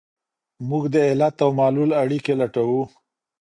[0.69, 2.83] موږ د علت او معلول اړیکي لټوو.